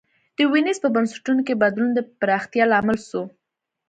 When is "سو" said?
3.09-3.21